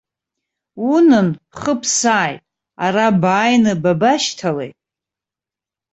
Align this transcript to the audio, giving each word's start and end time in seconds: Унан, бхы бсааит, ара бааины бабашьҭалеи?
Унан, 0.91 1.27
бхы 1.51 1.73
бсааит, 1.81 2.41
ара 2.85 3.05
бааины 3.21 3.73
бабашьҭалеи? 3.83 4.71